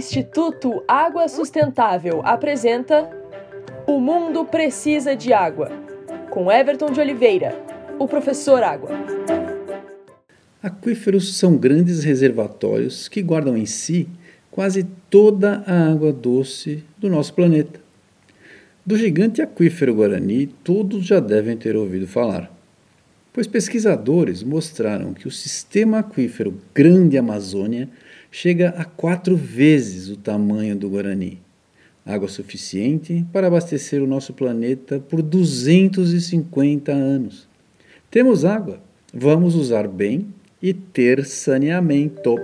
Instituto 0.00 0.82
Água 0.88 1.28
Sustentável 1.28 2.22
apresenta 2.24 3.10
O 3.86 4.00
Mundo 4.00 4.46
Precisa 4.46 5.14
de 5.14 5.30
Água, 5.30 5.70
com 6.30 6.50
Everton 6.50 6.90
de 6.90 6.98
Oliveira, 6.98 7.54
o 7.98 8.08
professor 8.08 8.62
Água. 8.62 8.88
Aquíferos 10.62 11.36
são 11.36 11.54
grandes 11.54 12.02
reservatórios 12.02 13.08
que 13.08 13.20
guardam 13.20 13.58
em 13.58 13.66
si 13.66 14.08
quase 14.50 14.86
toda 15.10 15.62
a 15.66 15.92
água 15.92 16.14
doce 16.14 16.82
do 16.96 17.10
nosso 17.10 17.34
planeta. 17.34 17.78
Do 18.86 18.96
gigante 18.96 19.42
aquífero 19.42 19.94
Guarani, 19.94 20.46
todos 20.64 21.04
já 21.04 21.20
devem 21.20 21.58
ter 21.58 21.76
ouvido 21.76 22.08
falar, 22.08 22.50
pois 23.34 23.46
pesquisadores 23.46 24.42
mostraram 24.42 25.12
que 25.12 25.28
o 25.28 25.30
sistema 25.30 25.98
aquífero 25.98 26.58
Grande 26.74 27.18
Amazônia 27.18 27.86
chega 28.30 28.70
a 28.70 28.84
quatro 28.84 29.36
vezes 29.36 30.08
o 30.08 30.16
tamanho 30.16 30.76
do 30.76 30.88
Guarani. 30.88 31.40
Água 32.04 32.28
suficiente 32.28 33.24
para 33.32 33.46
abastecer 33.46 34.02
o 34.02 34.06
nosso 34.06 34.32
planeta 34.32 34.98
por 34.98 35.20
250 35.22 36.92
anos. 36.92 37.48
Temos 38.10 38.44
água, 38.44 38.80
vamos 39.12 39.54
usar 39.54 39.86
bem 39.86 40.26
e 40.62 40.72
ter 40.72 41.24
saneamento. 41.24 42.36